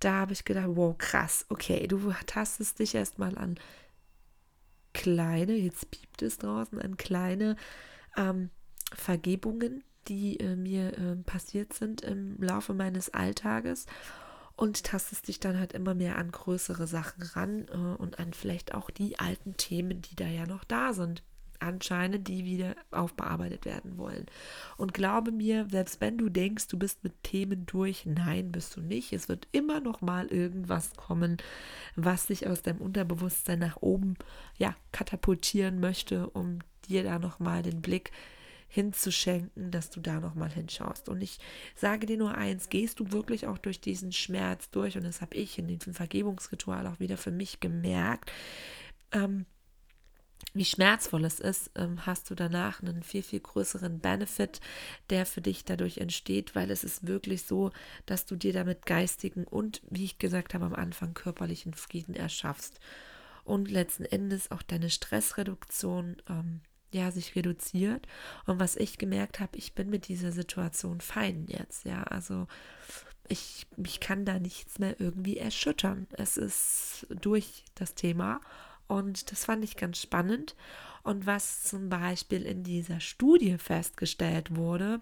da 0.00 0.12
habe 0.12 0.34
ich 0.34 0.44
gedacht, 0.44 0.68
wow, 0.68 0.96
krass, 0.96 1.46
okay, 1.48 1.86
du 1.86 2.12
tastest 2.26 2.78
dich 2.78 2.94
erstmal 2.94 3.36
an 3.38 3.58
kleine, 4.92 5.54
jetzt 5.54 5.90
piept 5.90 6.22
es 6.22 6.38
draußen, 6.38 6.80
an 6.80 6.96
kleine 6.96 7.56
ähm, 8.16 8.50
Vergebungen, 8.94 9.84
die 10.08 10.38
äh, 10.38 10.56
mir 10.56 10.96
äh, 10.98 11.16
passiert 11.16 11.72
sind 11.72 12.02
im 12.02 12.36
Laufe 12.40 12.74
meines 12.74 13.12
Alltages. 13.12 13.86
und 14.58 14.84
tastest 14.84 15.28
dich 15.28 15.38
dann 15.38 15.58
halt 15.58 15.74
immer 15.74 15.94
mehr 15.94 16.16
an 16.16 16.30
größere 16.30 16.86
Sachen 16.86 17.22
ran 17.22 17.66
äh, 17.68 17.76
und 18.00 18.18
an 18.18 18.32
vielleicht 18.32 18.74
auch 18.74 18.90
die 18.90 19.18
alten 19.18 19.56
Themen, 19.56 20.00
die 20.00 20.16
da 20.16 20.26
ja 20.26 20.46
noch 20.46 20.64
da 20.64 20.94
sind 20.94 21.22
anscheinend, 21.60 22.28
die 22.28 22.44
wieder 22.44 22.76
aufbearbeitet 22.90 23.64
werden 23.64 23.98
wollen. 23.98 24.26
Und 24.76 24.94
glaube 24.94 25.32
mir, 25.32 25.66
selbst 25.70 26.00
wenn 26.00 26.18
du 26.18 26.28
denkst, 26.28 26.68
du 26.68 26.78
bist 26.78 27.04
mit 27.04 27.22
Themen 27.22 27.66
durch, 27.66 28.06
nein, 28.06 28.52
bist 28.52 28.76
du 28.76 28.80
nicht. 28.80 29.12
Es 29.12 29.28
wird 29.28 29.48
immer 29.52 29.80
noch 29.80 30.00
mal 30.00 30.26
irgendwas 30.26 30.94
kommen, 30.96 31.38
was 31.94 32.26
sich 32.26 32.46
aus 32.46 32.62
deinem 32.62 32.80
Unterbewusstsein 32.80 33.58
nach 33.58 33.78
oben 33.80 34.16
ja 34.58 34.74
katapultieren 34.92 35.80
möchte, 35.80 36.30
um 36.30 36.60
dir 36.88 37.02
da 37.02 37.18
noch 37.18 37.38
mal 37.38 37.62
den 37.62 37.82
Blick 37.82 38.12
hinzuschenken, 38.76 39.70
dass 39.70 39.88
du 39.88 40.00
da 40.00 40.20
noch 40.20 40.34
mal 40.34 40.52
hinschaust. 40.52 41.08
Und 41.08 41.22
ich 41.22 41.38
sage 41.74 42.04
dir 42.04 42.18
nur 42.18 42.34
eins, 42.34 42.68
gehst 42.68 43.00
du 43.00 43.10
wirklich 43.10 43.46
auch 43.46 43.56
durch 43.56 43.80
diesen 43.80 44.12
Schmerz 44.12 44.68
durch 44.70 44.98
und 44.98 45.04
das 45.04 45.22
habe 45.22 45.34
ich 45.34 45.58
in 45.58 45.66
diesem 45.66 45.94
Vergebungsritual 45.94 46.86
auch 46.86 47.00
wieder 47.00 47.16
für 47.16 47.30
mich 47.30 47.58
gemerkt. 47.58 48.30
Ähm, 49.12 49.46
wie 50.52 50.66
schmerzvoll 50.66 51.24
es 51.24 51.40
ist, 51.40 51.70
ähm, 51.74 52.04
hast 52.04 52.28
du 52.28 52.34
danach 52.34 52.82
einen 52.82 53.02
viel, 53.02 53.22
viel 53.22 53.40
größeren 53.40 53.98
Benefit, 53.98 54.60
der 55.08 55.24
für 55.24 55.40
dich 55.40 55.64
dadurch 55.64 55.96
entsteht, 55.96 56.54
weil 56.54 56.70
es 56.70 56.84
ist 56.84 57.06
wirklich 57.06 57.44
so, 57.44 57.70
dass 58.04 58.26
du 58.26 58.36
dir 58.36 58.52
damit 58.52 58.84
geistigen 58.84 59.44
und, 59.44 59.80
wie 59.88 60.04
ich 60.04 60.18
gesagt 60.18 60.52
habe 60.52 60.66
am 60.66 60.74
Anfang, 60.74 61.14
körperlichen 61.14 61.72
Frieden 61.72 62.14
erschaffst. 62.14 62.78
Und 63.42 63.70
letzten 63.70 64.04
Endes 64.04 64.50
auch 64.50 64.62
deine 64.62 64.90
Stressreduktion 64.90 66.16
ähm, 66.28 66.60
ja, 66.92 67.10
sich 67.10 67.34
reduziert. 67.36 68.06
Und 68.46 68.60
was 68.60 68.76
ich 68.76 68.98
gemerkt 68.98 69.40
habe, 69.40 69.56
ich 69.58 69.74
bin 69.74 69.90
mit 69.90 70.08
dieser 70.08 70.32
Situation 70.32 71.00
fein 71.00 71.46
jetzt, 71.48 71.84
ja. 71.84 72.02
Also 72.04 72.46
ich, 73.28 73.66
mich 73.76 74.00
kann 74.00 74.24
da 74.24 74.38
nichts 74.38 74.78
mehr 74.78 75.00
irgendwie 75.00 75.36
erschüttern. 75.36 76.06
Es 76.12 76.36
ist 76.36 77.06
durch 77.20 77.64
das 77.74 77.94
Thema 77.94 78.40
und 78.86 79.30
das 79.32 79.44
fand 79.44 79.64
ich 79.64 79.76
ganz 79.76 80.00
spannend. 80.00 80.54
Und 81.02 81.26
was 81.26 81.62
zum 81.64 81.88
Beispiel 81.88 82.42
in 82.42 82.64
dieser 82.64 83.00
Studie 83.00 83.58
festgestellt 83.58 84.56
wurde, 84.56 85.00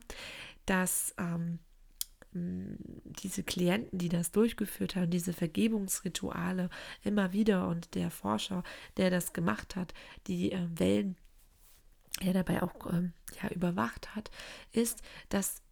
dass 0.67 1.15
ähm, 1.19 1.59
diese 2.35 3.43
Klienten, 3.43 3.99
die 3.99 4.09
das 4.09 4.33
durchgeführt 4.33 4.97
haben, 4.97 5.11
diese 5.11 5.33
Vergebungsrituale 5.33 6.69
immer 7.05 7.33
wieder 7.33 7.69
und 7.69 7.95
der 7.95 8.11
Forscher, 8.11 8.65
der 8.97 9.11
das 9.11 9.33
gemacht 9.33 9.77
hat, 9.77 9.95
die 10.27 10.53
äh, 10.53 10.67
Wellen, 10.75 11.17
der 12.23 12.33
dabei 12.33 12.63
auch 12.63 12.93
ähm, 12.93 13.13
ja, 13.43 13.49
überwacht 13.51 14.15
hat, 14.15 14.31
ist, 14.73 15.03
dass 15.29 15.63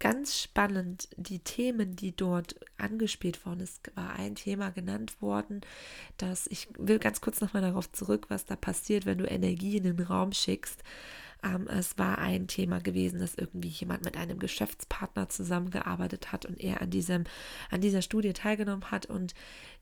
ganz 0.00 0.38
spannend, 0.38 1.08
die 1.16 1.38
Themen, 1.38 1.96
die 1.96 2.14
dort 2.14 2.56
angespielt 2.76 3.46
wurden. 3.46 3.60
Es 3.60 3.80
war 3.94 4.14
ein 4.14 4.34
Thema 4.34 4.70
genannt 4.70 5.22
worden, 5.22 5.62
dass 6.18 6.46
ich 6.48 6.68
will 6.78 6.98
ganz 6.98 7.20
kurz 7.20 7.40
nochmal 7.40 7.62
darauf 7.62 7.90
zurück, 7.90 8.26
was 8.28 8.44
da 8.44 8.56
passiert, 8.56 9.06
wenn 9.06 9.18
du 9.18 9.24
Energie 9.24 9.78
in 9.78 9.84
den 9.84 10.00
Raum 10.00 10.32
schickst. 10.32 10.82
Ähm, 11.44 11.68
es 11.68 11.98
war 11.98 12.18
ein 12.18 12.48
Thema 12.48 12.80
gewesen, 12.80 13.20
dass 13.20 13.34
irgendwie 13.34 13.68
jemand 13.68 14.04
mit 14.04 14.16
einem 14.16 14.38
Geschäftspartner 14.38 15.28
zusammengearbeitet 15.28 16.32
hat 16.32 16.46
und 16.46 16.60
er 16.60 16.80
an 16.80 16.90
diesem, 16.90 17.24
an 17.70 17.80
dieser 17.80 18.02
Studie 18.02 18.32
teilgenommen 18.32 18.90
hat 18.90 19.06
und 19.06 19.34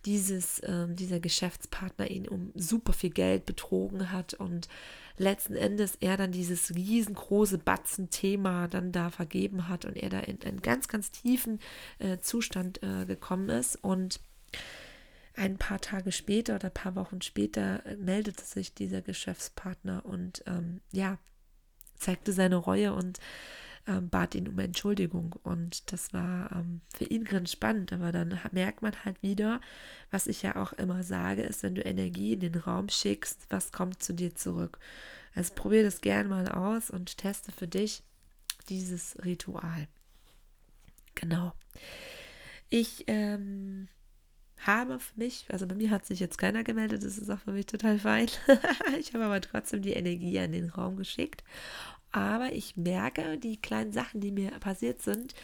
dieses, 0.04 0.58
äh, 0.60 0.88
dieser 0.88 1.20
Geschäftspartner 1.20 2.10
ihn 2.10 2.28
um 2.28 2.52
super 2.54 2.92
viel 2.92 3.10
Geld 3.10 3.46
betrogen 3.46 4.10
hat 4.10 4.34
und 4.34 4.68
letzten 5.16 5.54
Endes 5.54 5.96
er 6.00 6.16
dann 6.16 6.32
dieses 6.32 6.74
riesengroße 6.74 7.58
Batzen-Thema 7.58 8.68
dann 8.68 8.92
da 8.92 9.10
vergeben 9.10 9.68
hat 9.68 9.84
und 9.84 9.96
er 9.96 10.10
da 10.10 10.20
in 10.20 10.42
einen 10.42 10.62
ganz, 10.62 10.88
ganz 10.88 11.10
tiefen 11.10 11.60
äh, 11.98 12.18
Zustand 12.18 12.82
äh, 12.82 13.06
gekommen 13.06 13.48
ist 13.48 13.76
und 13.76 14.20
ein 15.34 15.56
paar 15.56 15.80
Tage 15.80 16.12
später 16.12 16.56
oder 16.56 16.66
ein 16.66 16.74
paar 16.74 16.94
Wochen 16.96 17.22
später 17.22 17.86
äh, 17.86 17.96
meldete 17.96 18.44
sich 18.44 18.74
dieser 18.74 19.00
Geschäftspartner 19.00 20.04
und 20.04 20.42
ähm, 20.46 20.80
ja, 20.92 21.18
zeigte 22.02 22.32
seine 22.32 22.56
Reue 22.56 22.92
und 22.92 23.18
ähm, 23.86 24.08
bat 24.10 24.34
ihn 24.34 24.48
um 24.48 24.58
Entschuldigung. 24.58 25.34
Und 25.42 25.92
das 25.92 26.12
war 26.12 26.52
ähm, 26.52 26.80
für 26.94 27.04
ihn 27.04 27.24
ganz 27.24 27.52
spannend. 27.52 27.92
Aber 27.92 28.12
dann 28.12 28.38
merkt 28.52 28.82
man 28.82 28.92
halt 29.04 29.22
wieder, 29.22 29.60
was 30.10 30.26
ich 30.26 30.42
ja 30.42 30.56
auch 30.56 30.72
immer 30.74 31.02
sage, 31.02 31.42
ist, 31.42 31.62
wenn 31.62 31.74
du 31.74 31.82
Energie 31.82 32.34
in 32.34 32.40
den 32.40 32.54
Raum 32.54 32.88
schickst, 32.88 33.46
was 33.50 33.72
kommt 33.72 34.02
zu 34.02 34.14
dir 34.14 34.34
zurück. 34.34 34.78
Also 35.34 35.54
probier 35.54 35.82
das 35.82 36.00
gern 36.00 36.28
mal 36.28 36.48
aus 36.48 36.90
und 36.90 37.16
teste 37.18 37.52
für 37.52 37.66
dich 37.68 38.02
dieses 38.68 39.16
Ritual. 39.24 39.88
Genau. 41.14 41.52
Ich 42.68 43.04
ähm, 43.06 43.88
habe 44.66 44.98
für 44.98 45.18
mich, 45.18 45.46
also 45.48 45.66
bei 45.66 45.74
mir 45.74 45.90
hat 45.90 46.06
sich 46.06 46.20
jetzt 46.20 46.38
keiner 46.38 46.64
gemeldet, 46.64 47.04
das 47.04 47.18
ist 47.18 47.30
auch 47.30 47.38
für 47.38 47.52
mich 47.52 47.66
total 47.66 47.98
fein. 47.98 48.28
ich 49.00 49.14
habe 49.14 49.24
aber 49.24 49.40
trotzdem 49.40 49.82
die 49.82 49.92
Energie 49.92 50.36
in 50.36 50.52
den 50.52 50.70
Raum 50.70 50.96
geschickt. 50.96 51.42
Aber 52.10 52.52
ich 52.52 52.76
merke, 52.76 53.38
die 53.38 53.60
kleinen 53.60 53.92
Sachen, 53.92 54.20
die 54.20 54.30
mir 54.30 54.50
passiert 54.52 55.00
sind, 55.02 55.34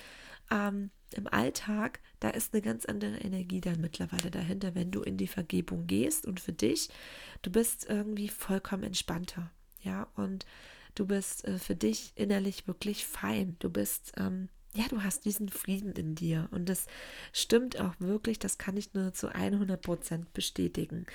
ähm, 0.50 0.90
im 1.14 1.26
Alltag, 1.26 2.00
da 2.20 2.30
ist 2.30 2.52
eine 2.52 2.62
ganz 2.62 2.84
andere 2.84 3.16
Energie 3.18 3.60
dann 3.60 3.80
mittlerweile 3.80 4.30
dahinter, 4.30 4.74
wenn 4.74 4.90
du 4.90 5.02
in 5.02 5.16
die 5.16 5.26
Vergebung 5.26 5.86
gehst 5.86 6.26
und 6.26 6.40
für 6.40 6.52
dich, 6.52 6.90
du 7.42 7.50
bist 7.50 7.86
irgendwie 7.88 8.28
vollkommen 8.28 8.82
entspannter, 8.82 9.50
ja, 9.80 10.08
und 10.16 10.44
du 10.94 11.06
bist 11.06 11.46
äh, 11.46 11.58
für 11.58 11.74
dich 11.74 12.12
innerlich 12.14 12.66
wirklich 12.66 13.06
fein, 13.06 13.56
du 13.58 13.70
bist 13.70 14.12
ähm, 14.18 14.48
ja, 14.74 14.84
du 14.88 15.02
hast 15.02 15.24
diesen 15.24 15.48
Frieden 15.48 15.92
in 15.92 16.14
dir. 16.14 16.48
Und 16.50 16.68
das 16.68 16.86
stimmt 17.32 17.80
auch 17.80 17.94
wirklich, 17.98 18.38
das 18.38 18.58
kann 18.58 18.76
ich 18.76 18.94
nur 18.94 19.12
zu 19.12 19.34
100 19.34 19.80
Prozent 19.80 20.32
bestätigen. 20.32 21.06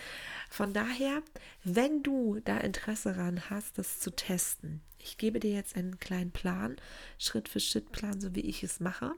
Von 0.49 0.73
daher, 0.73 1.21
wenn 1.63 2.03
du 2.03 2.39
da 2.43 2.57
Interesse 2.57 3.13
daran 3.13 3.49
hast, 3.49 3.77
das 3.77 3.99
zu 3.99 4.11
testen, 4.15 4.81
ich 4.97 5.17
gebe 5.17 5.39
dir 5.39 5.51
jetzt 5.51 5.75
einen 5.75 5.99
kleinen 5.99 6.31
Plan, 6.31 6.77
Schritt 7.17 7.47
für 7.49 7.59
Schritt 7.59 7.91
Plan, 7.91 8.19
so 8.19 8.35
wie 8.35 8.41
ich 8.41 8.63
es 8.63 8.79
mache. 8.79 9.13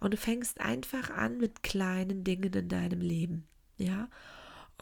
Und 0.00 0.14
du 0.14 0.16
fängst 0.16 0.60
einfach 0.60 1.10
an 1.10 1.38
mit 1.38 1.62
kleinen 1.62 2.24
Dingen 2.24 2.52
in 2.52 2.68
deinem 2.68 3.00
Leben, 3.00 3.46
ja, 3.76 4.08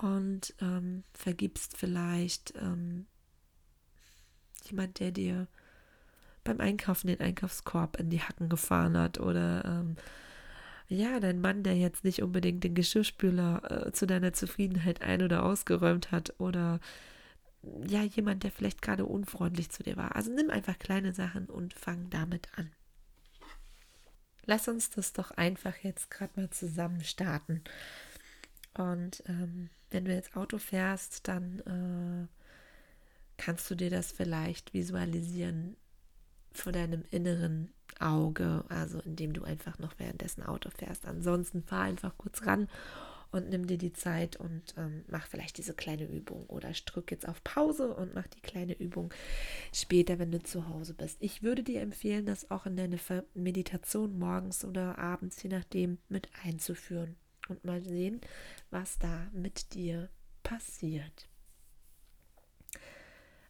und 0.01 0.55
ähm, 0.61 1.05
vergibst 1.15 1.77
vielleicht 1.77 2.53
ähm, 2.61 3.07
jemand, 4.69 5.01
der 5.01 5.11
dir 5.11 5.49
beim 6.47 6.61
Einkaufen 6.61 7.09
den 7.09 7.21
Einkaufskorb 7.21 7.99
in 7.99 8.11
die 8.11 8.21
Hacken 8.21 8.49
gefahren 8.49 8.97
hat 8.97 9.21
oder 9.21 9.65
ähm, 9.65 9.97
ja, 10.89 11.19
dein 11.19 11.41
Mann, 11.41 11.63
der 11.63 11.77
jetzt 11.77 12.05
nicht 12.05 12.23
unbedingt 12.23 12.63
den 12.63 12.75
Geschirrspüler 12.75 13.87
äh, 13.89 13.93
zu 13.93 14.07
deiner 14.07 14.33
Zufriedenheit 14.33 15.03
ein- 15.03 15.23
oder 15.23 15.45
ausgeräumt 15.45 16.13
hat 16.13 16.35
oder 16.39 16.81
ja, 17.87 18.03
jemand, 18.03 18.45
der 18.45 18.53
vielleicht 18.53 18.81
gerade 18.83 19.05
unfreundlich 19.05 19.71
zu 19.71 19.83
dir 19.83 19.97
war. 19.97 20.15
Also 20.15 20.33
nimm 20.33 20.51
einfach 20.51 20.79
kleine 20.79 21.13
Sachen 21.13 21.47
und 21.47 21.75
fang 21.75 22.09
damit 22.11 22.49
an. 22.57 22.71
Lass 24.45 24.69
uns 24.69 24.91
das 24.91 25.13
doch 25.13 25.33
einfach 25.33 25.75
jetzt 25.83 26.11
gerade 26.11 26.41
mal 26.41 26.51
zusammen 26.51 27.03
starten. 27.03 27.63
Und 28.75 29.25
ähm, 29.27 29.71
wenn 29.91 30.05
du 30.05 30.15
jetzt 30.15 30.37
Auto 30.37 30.59
fährst, 30.59 31.27
dann 31.27 32.29
äh, 32.29 33.43
kannst 33.43 33.69
du 33.71 33.75
dir 33.75 33.91
das 33.91 34.13
vielleicht 34.13 34.73
visualisieren, 34.73 35.77
vor 36.59 36.73
deinem 36.73 37.05
inneren 37.11 37.73
Auge, 38.01 38.65
also 38.69 39.01
indem 39.01 39.33
du 39.33 39.45
einfach 39.45 39.79
noch 39.79 39.99
währenddessen 39.99 40.43
Auto 40.43 40.71
fährst. 40.71 41.07
Ansonsten 41.07 41.63
fahr 41.63 41.83
einfach 41.83 42.17
kurz 42.19 42.47
ran 42.47 42.69
und 43.33 43.51
nimm 43.51 43.67
dir 43.67 43.79
die 43.79 43.93
Zeit 43.93 44.37
und 44.37 44.75
ähm, 44.77 45.05
mach 45.09 45.27
vielleicht 45.27 45.59
diese 45.59 45.75
kleine 45.75 46.05
Übung 46.05 46.47
oder 46.47 46.71
drück 46.71 47.11
jetzt 47.11 47.29
auf 47.29 47.43
Pause 47.45 47.95
und 47.95 48.15
mach 48.15 48.27
die 48.27 48.41
kleine 48.41 48.75
Übung 48.75 49.13
später, 49.73 50.19
wenn 50.19 50.31
du 50.31 50.43
zu 50.43 50.69
Hause 50.69 50.95
bist. 50.95 51.19
Ich 51.21 51.43
würde 51.43 51.63
dir 51.63 51.81
empfehlen, 51.81 52.27
das 52.27 52.51
auch 52.51 52.67
in 52.67 52.77
deine 52.77 52.99
Meditation 53.35 54.19
morgens 54.19 54.65
oder 54.65 54.99
abends, 54.99 55.43
je 55.43 55.51
nachdem, 55.51 55.99
mit 56.09 56.29
einzuführen 56.45 57.17
und 57.49 57.65
mal 57.65 57.83
sehen, 57.83 58.21
was 58.71 58.99
da 58.99 59.29
mit 59.33 59.75
dir 59.75 60.09
passiert. 60.43 61.29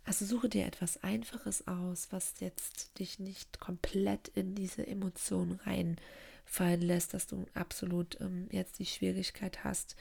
Also 0.07 0.25
suche 0.25 0.49
dir 0.49 0.67
etwas 0.67 1.03
Einfaches 1.03 1.67
aus, 1.67 2.13
was 2.13 2.35
jetzt 2.39 2.97
dich 3.01 3.19
nicht 3.19 3.59
komplett 3.59 4.29
in 4.29 4.55
diese 4.55 4.87
Emotionen 4.87 5.59
reinfallen 5.65 6.81
lässt, 6.81 7.13
dass 7.13 7.27
du 7.27 7.45
absolut 7.55 8.21
ähm, 8.21 8.49
jetzt 8.53 8.79
die 8.79 8.87
Schwierigkeit 8.87 9.65
hast, 9.65 9.97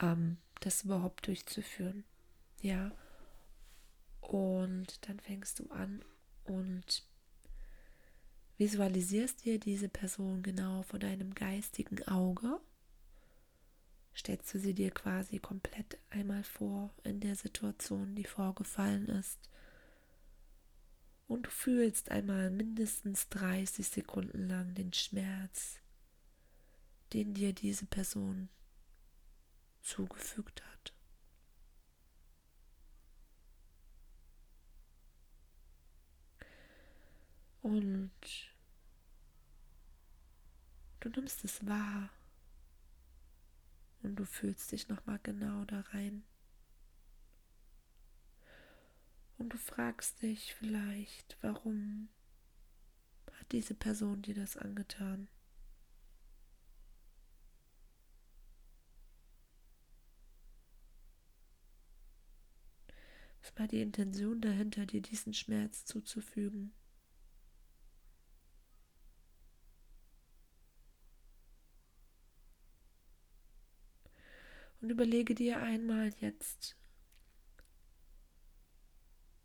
ähm, 0.00 0.38
das 0.60 0.84
überhaupt 0.84 1.26
durchzuführen. 1.26 2.04
Ja. 2.62 2.90
Und 4.22 5.06
dann 5.06 5.20
fängst 5.20 5.58
du 5.58 5.70
an 5.70 6.02
und 6.44 7.04
visualisierst 8.56 9.44
dir 9.44 9.60
diese 9.60 9.90
Person 9.90 10.42
genau 10.42 10.84
vor 10.84 10.98
deinem 10.98 11.34
geistigen 11.34 12.02
Auge 12.08 12.60
stellst 14.14 14.54
du 14.54 14.58
sie 14.58 14.74
dir 14.74 14.90
quasi 14.90 15.38
komplett 15.38 15.98
einmal 16.10 16.44
vor 16.44 16.94
in 17.02 17.20
der 17.20 17.34
Situation, 17.34 18.14
die 18.14 18.24
vorgefallen 18.24 19.06
ist. 19.08 19.50
Und 21.26 21.46
du 21.46 21.50
fühlst 21.50 22.10
einmal 22.10 22.50
mindestens 22.50 23.28
30 23.30 23.88
Sekunden 23.88 24.48
lang 24.48 24.74
den 24.74 24.92
Schmerz, 24.92 25.80
den 27.12 27.34
dir 27.34 27.52
diese 27.52 27.86
Person 27.86 28.48
zugefügt 29.80 30.62
hat. 30.64 30.92
Und 37.62 38.12
du 41.00 41.08
nimmst 41.08 41.42
es 41.44 41.66
wahr 41.66 42.10
und 44.04 44.16
du 44.16 44.24
fühlst 44.24 44.70
dich 44.70 44.88
nochmal 44.88 45.18
genau 45.22 45.64
da 45.64 45.80
rein. 45.80 46.24
Und 49.38 49.52
du 49.52 49.58
fragst 49.58 50.22
dich 50.22 50.54
vielleicht, 50.54 51.36
warum 51.40 52.08
hat 53.32 53.50
diese 53.52 53.74
Person 53.74 54.22
dir 54.22 54.34
das 54.34 54.56
angetan? 54.56 55.28
Was 63.42 63.58
war 63.58 63.68
die 63.68 63.80
Intention 63.82 64.40
dahinter, 64.40 64.86
dir 64.86 65.02
diesen 65.02 65.34
Schmerz 65.34 65.84
zuzufügen? 65.84 66.72
Und 74.84 74.90
überlege 74.90 75.34
dir 75.34 75.62
einmal 75.62 76.10
jetzt, 76.20 76.76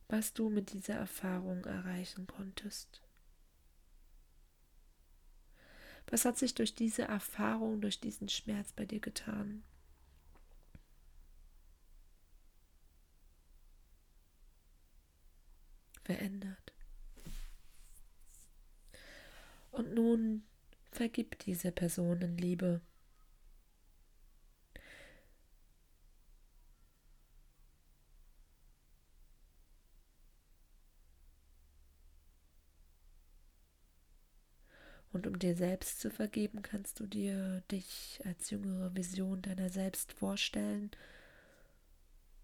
was 0.09 0.33
du 0.33 0.49
mit 0.49 0.73
dieser 0.73 0.95
Erfahrung 0.95 1.63
erreichen 1.63 2.27
konntest. 2.27 3.01
Was 6.07 6.25
hat 6.25 6.37
sich 6.37 6.55
durch 6.55 6.75
diese 6.75 7.03
Erfahrung, 7.03 7.79
durch 7.79 8.01
diesen 8.01 8.27
Schmerz 8.27 8.73
bei 8.73 8.85
dir 8.85 8.99
getan? 8.99 9.63
Verändert. 16.03 16.73
Und 19.71 19.93
nun 19.93 20.43
vergib 20.91 21.39
diese 21.39 21.71
Person 21.71 22.21
in 22.23 22.37
Liebe. 22.37 22.81
Und 35.11 35.25
um 35.25 35.39
dir 35.39 35.55
selbst 35.55 35.99
zu 35.99 36.11
vergeben, 36.11 36.61
kannst 36.61 36.99
du 36.99 37.07
dir 37.07 37.61
dich 37.71 38.21
als 38.25 38.51
jüngere 38.51 38.95
Vision 38.95 39.41
deiner 39.41 39.69
selbst 39.69 40.13
vorstellen 40.13 40.91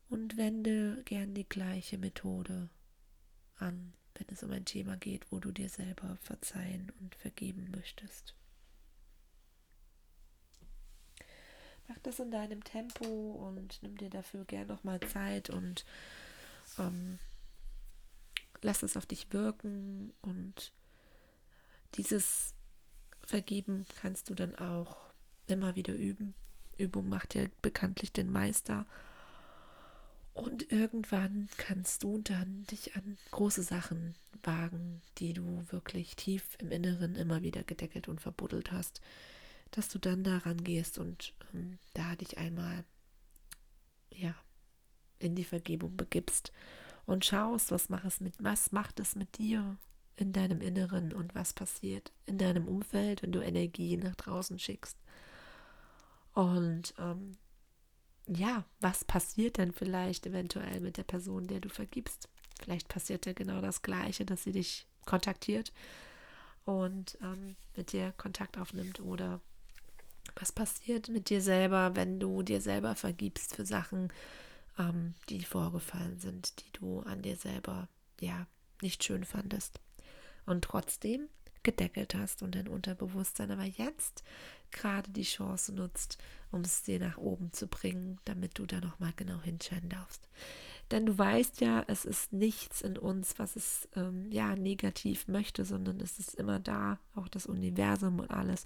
und 0.10 0.38
wende 0.38 1.04
gern 1.06 1.34
die 1.34 1.48
gleiche 1.48 1.98
Methode 1.98 2.70
an, 3.58 3.94
wenn 4.16 4.28
es 4.30 4.42
um 4.44 4.52
ein 4.52 4.66
Thema 4.66 4.98
geht, 4.98 5.32
wo 5.32 5.40
du 5.40 5.52
dir 5.52 5.70
selber 5.70 6.18
verzeihen 6.22 6.92
und 7.00 7.16
vergeben 7.16 7.70
möchtest. 7.72 8.36
Mach 11.88 12.00
das 12.00 12.20
in 12.20 12.32
deinem 12.32 12.64
Tempo 12.64 13.06
und 13.06 13.82
nimm 13.84 13.96
dir 13.98 14.10
dafür 14.10 14.44
gern 14.46 14.68
nochmal 14.68 15.00
Zeit 15.02 15.52
und 15.52 15.86
ähm, 16.80 17.20
lass 18.62 18.82
es 18.82 18.98
auf 18.98 19.06
dich 19.06 19.32
wirken 19.32 20.12
und 20.22 20.74
dieses 21.94 22.55
Vergeben 23.26 23.86
kannst 24.02 24.30
du 24.30 24.36
dann 24.36 24.56
auch 24.56 24.98
immer 25.48 25.76
wieder 25.76 25.94
üben. 25.94 26.34
Übung 26.78 27.10
macht 27.10 27.36
ja 27.36 27.46
bekanntlich 27.62 28.12
den 28.12 28.32
Meister. 28.32 28.86
Und 30.34 30.72
irgendwann 30.72 31.48
kannst 31.58 32.04
du 32.04 32.20
dann 32.22 32.66
dich 32.66 32.96
an 32.96 33.18
große 33.32 33.64
Sachen 33.64 34.16
wagen, 34.44 35.02
die 35.18 35.34
du 35.34 35.64
wirklich 35.70 36.16
tief 36.18 36.44
im 36.60 36.72
Inneren 36.72 37.16
immer 37.16 37.42
wieder 37.42 37.64
gedeckelt 37.64 38.10
und 38.10 38.20
verbuddelt 38.20 38.72
hast, 38.72 39.02
dass 39.72 39.88
du 39.88 39.98
dann 39.98 40.24
daran 40.24 40.64
gehst 40.64 40.98
und 40.98 41.34
ähm, 41.54 41.80
da 41.94 42.16
dich 42.16 42.38
einmal 42.38 42.84
ja 44.12 44.36
in 45.20 45.36
die 45.36 45.46
Vergebung 45.46 45.96
begibst 45.96 46.52
und 47.06 47.26
schaust, 47.26 47.72
was 47.72 47.90
macht 47.90 48.06
es 48.06 48.20
mit 48.20 48.36
was 48.40 48.72
macht 48.72 49.00
es 49.00 49.16
mit 49.16 49.38
dir? 49.38 49.78
In 50.18 50.34
deinem 50.34 50.62
Inneren 50.62 51.14
und 51.14 51.36
was 51.36 51.54
passiert 51.54 52.12
in 52.26 52.38
deinem 52.38 52.68
Umfeld, 52.68 53.24
wenn 53.24 53.32
du 53.32 53.42
Energie 53.42 53.98
nach 53.98 54.16
draußen 54.16 54.60
schickst. 54.60 54.98
Und 56.34 56.94
ähm, 56.98 57.38
ja, 58.28 58.66
was 58.80 59.04
passiert 59.06 59.58
denn 59.58 59.72
vielleicht 59.72 60.26
eventuell 60.26 60.80
mit 60.80 60.98
der 60.98 61.04
Person, 61.04 61.48
der 61.48 61.60
du 61.60 61.70
vergibst? 61.70 62.30
Vielleicht 62.62 62.88
passiert 62.88 63.26
ja 63.26 63.34
genau 63.34 63.62
das 63.62 63.82
Gleiche, 63.82 64.26
dass 64.26 64.44
sie 64.44 64.52
dich 64.52 64.88
kontaktiert 65.06 65.72
und 66.64 67.18
ähm, 67.22 67.56
mit 67.76 67.92
dir 67.92 68.14
Kontakt 68.18 68.58
aufnimmt 68.58 69.00
oder 69.00 69.42
was 70.36 70.52
passiert 70.52 71.10
mit 71.10 71.30
dir 71.30 71.42
selber, 71.42 71.96
wenn 71.96 72.20
du 72.20 72.42
dir 72.42 72.60
selber 72.60 72.96
vergibst 72.96 73.56
für 73.56 73.66
Sachen, 73.66 74.12
ähm, 74.80 75.14
die 75.30 75.44
vorgefallen 75.44 76.20
sind, 76.20 76.60
die 76.60 76.72
du 76.74 77.02
an 77.02 77.22
dir 77.22 77.36
selber 77.36 77.88
ja 78.20 78.48
nicht 78.82 79.04
schön 79.04 79.24
fandest 79.24 79.80
und 80.46 80.64
trotzdem 80.64 81.28
gedeckelt 81.64 82.16
hast 82.16 82.44
und 82.44 82.56
dein 82.56 82.68
Unterbewusstsein 82.68 83.52
aber 83.52 83.64
jetzt 83.64 84.24
gerade 84.72 85.12
die 85.12 85.24
Chance 85.24 85.74
nutzt, 85.74 86.18
um 86.52 86.62
es 86.62 86.84
dir 86.84 87.00
nach 87.00 87.18
oben 87.18 87.52
zu 87.52 87.68
bringen, 87.68 88.20
damit 88.26 88.60
du 88.60 88.66
da 88.66 88.80
nochmal 88.80 89.14
genau 89.16 89.42
hinschauen 89.42 89.90
darfst. 89.90 90.30
Denn 90.92 91.06
du 91.06 91.18
weißt 91.18 91.62
ja, 91.62 91.84
es 91.88 92.06
ist 92.06 92.32
nichts 92.32 92.82
in 92.82 92.98
uns, 92.98 93.40
was 93.40 93.56
es 93.56 93.90
ähm, 93.96 94.32
ja 94.32 94.56
negativ 94.56 95.28
möchte, 95.28 95.66
sondern 95.66 96.00
es 96.00 96.20
ist 96.20 96.36
immer 96.36 96.60
da, 96.60 97.00
auch 97.16 97.28
das 97.28 97.48
Universum 97.48 98.20
und 98.20 98.30
alles. 98.30 98.66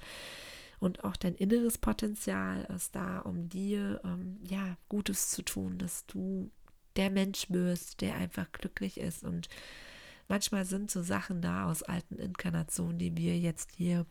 Und 0.79 1.03
auch 1.03 1.15
dein 1.15 1.35
inneres 1.35 1.77
Potenzial 1.77 2.65
ist 2.75 2.95
da, 2.95 3.19
um 3.19 3.49
dir 3.49 4.01
ähm, 4.03 4.37
ja 4.43 4.77
Gutes 4.89 5.29
zu 5.29 5.41
tun, 5.43 5.77
dass 5.77 6.05
du 6.05 6.51
der 6.95 7.09
Mensch 7.09 7.49
wirst, 7.49 8.01
der 8.01 8.15
einfach 8.15 8.51
glücklich 8.51 8.99
ist 8.99 9.23
und 9.23 9.47
manchmal 10.29 10.63
sind 10.63 10.89
so 10.89 11.01
Sachen 11.01 11.41
da 11.41 11.69
aus 11.69 11.83
alten 11.83 12.17
Inkarnationen, 12.17 12.97
die 12.97 13.17
wir 13.17 13.37
jetzt 13.37 13.71
hier 13.75 14.05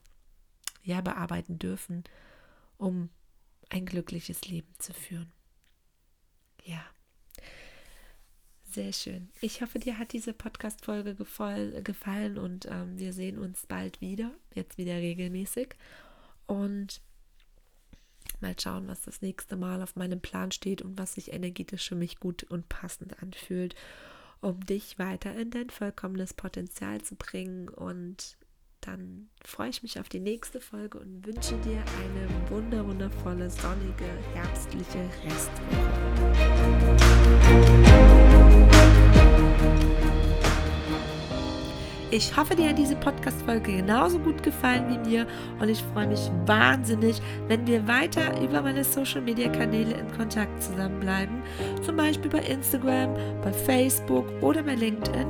ja 0.82 1.00
bearbeiten 1.00 1.58
dürfen, 1.58 2.04
um 2.76 3.08
ein 3.70 3.86
glückliches 3.86 4.46
Leben 4.46 4.72
zu 4.78 4.92
führen. 4.92 5.32
Ja. 6.64 6.84
Sehr 8.64 8.92
schön. 8.92 9.30
Ich 9.40 9.62
hoffe, 9.62 9.78
dir 9.78 9.98
hat 9.98 10.12
diese 10.12 10.34
Podcast-Folge 10.34 11.14
gefallen 11.14 12.38
und 12.38 12.66
ähm, 12.66 12.98
wir 12.98 13.14
sehen 13.14 13.38
uns 13.38 13.66
bald 13.66 14.00
wieder, 14.02 14.32
jetzt 14.54 14.76
wieder 14.76 14.96
regelmäßig. 14.96 15.74
Und 16.46 17.00
mal 18.40 18.54
schauen, 18.60 18.86
was 18.88 19.02
das 19.02 19.22
nächste 19.22 19.56
Mal 19.56 19.82
auf 19.82 19.96
meinem 19.96 20.20
Plan 20.20 20.52
steht 20.52 20.82
und 20.82 20.98
was 20.98 21.14
sich 21.14 21.32
energetisch 21.32 21.88
für 21.88 21.94
mich 21.94 22.20
gut 22.20 22.42
und 22.44 22.68
passend 22.68 23.22
anfühlt 23.22 23.74
um 24.40 24.64
dich 24.64 24.98
weiter 24.98 25.34
in 25.34 25.50
dein 25.50 25.70
vollkommenes 25.70 26.34
Potenzial 26.34 27.00
zu 27.00 27.16
bringen. 27.16 27.68
Und 27.68 28.36
dann 28.80 29.28
freue 29.44 29.70
ich 29.70 29.82
mich 29.82 29.98
auf 30.00 30.08
die 30.08 30.20
nächste 30.20 30.60
Folge 30.60 30.98
und 30.98 31.26
wünsche 31.26 31.56
dir 31.58 31.82
eine 32.00 32.50
wunder 32.50 32.86
wundervolle, 32.86 33.50
sonnige, 33.50 34.06
herbstliche 34.34 35.10
Restwoche. 35.24 35.68
Ich 42.10 42.34
hoffe, 42.34 42.56
dir 42.56 42.70
hat 42.70 42.78
diese 42.78 42.96
Podcast-Folge 42.96 43.76
genauso 43.76 44.18
gut 44.18 44.42
gefallen 44.42 44.86
wie 44.88 45.10
mir 45.10 45.26
und 45.60 45.68
ich 45.68 45.82
freue 45.92 46.06
mich 46.06 46.30
wahnsinnig, 46.46 47.20
wenn 47.48 47.66
wir 47.66 47.86
weiter 47.86 48.40
über 48.40 48.62
meine 48.62 48.82
Social-Media-Kanäle 48.82 49.92
in 49.92 50.10
Kontakt 50.16 50.62
zusammenbleiben. 50.62 51.42
Zum 51.84 51.96
Beispiel 51.96 52.30
bei 52.30 52.40
Instagram, 52.40 53.12
bei 53.42 53.52
Facebook 53.52 54.24
oder 54.40 54.62
bei 54.62 54.74
LinkedIn. 54.74 55.26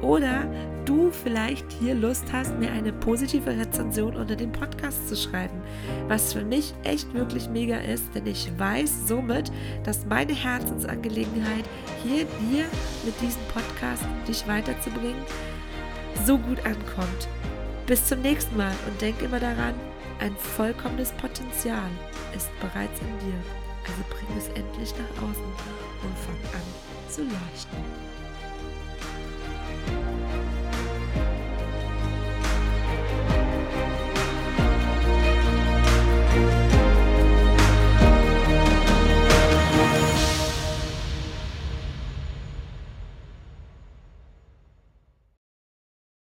Oder 0.00 0.50
du 0.86 1.10
vielleicht 1.10 1.70
hier 1.72 1.94
Lust 1.94 2.24
hast, 2.32 2.58
mir 2.58 2.70
eine 2.70 2.92
positive 2.92 3.50
Rezension 3.50 4.16
unter 4.16 4.36
dem 4.36 4.52
Podcast 4.52 5.08
zu 5.10 5.16
schreiben. 5.16 5.60
Was 6.06 6.32
für 6.32 6.44
mich 6.44 6.72
echt 6.84 7.12
wirklich 7.12 7.50
mega 7.50 7.76
ist, 7.80 8.14
denn 8.14 8.26
ich 8.26 8.50
weiß 8.56 9.08
somit, 9.08 9.52
dass 9.84 10.06
meine 10.06 10.32
Herzensangelegenheit 10.32 11.66
hier 12.02 12.24
dir 12.48 12.64
mit 13.04 13.20
diesem 13.20 13.42
Podcast 13.52 14.06
dich 14.26 14.48
weiterzubringen 14.48 15.22
so 16.24 16.38
gut 16.38 16.64
ankommt. 16.64 17.28
Bis 17.86 18.04
zum 18.04 18.20
nächsten 18.20 18.56
Mal 18.56 18.74
und 18.86 19.00
denk 19.00 19.22
immer 19.22 19.40
daran, 19.40 19.74
ein 20.20 20.34
vollkommenes 20.36 21.12
Potenzial 21.12 21.90
ist 22.36 22.50
bereits 22.60 23.00
in 23.00 23.18
dir. 23.18 23.38
Also 23.84 24.02
bring 24.10 24.36
es 24.36 24.48
endlich 24.48 24.92
nach 24.92 25.22
außen 25.22 25.42
und 25.42 26.18
fang 26.18 26.52
an 26.52 27.08
zu 27.08 27.22
leuchten. 27.22 28.07